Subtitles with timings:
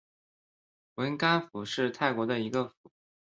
[0.95, 2.73] 汶干府是泰国的一个府。